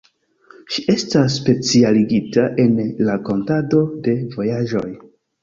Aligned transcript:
Ŝi 0.77 0.83
estas 0.93 1.35
specialigita 1.41 2.47
en 2.65 2.73
rakontado 3.11 3.83
de 4.09 4.17
vojaĝoj. 4.39 4.85